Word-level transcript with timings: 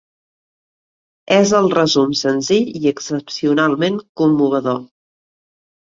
És 1.35 1.53
el 1.59 1.69
resum 1.75 2.17
senzill 2.23 2.73
i 2.83 2.91
excepcionalment 2.95 4.05
commovedor. 4.23 4.85